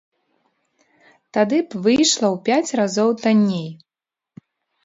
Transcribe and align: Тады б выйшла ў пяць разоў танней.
Тады 1.37 1.59
б 1.73 1.83
выйшла 1.87 2.27
ў 2.31 2.33
пяць 2.49 2.75
разоў 2.81 3.09
танней. 3.27 3.69